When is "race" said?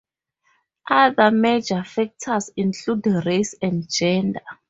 3.23-3.53